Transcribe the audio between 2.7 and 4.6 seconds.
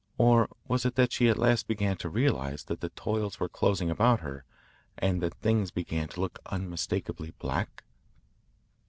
the toils were closing about her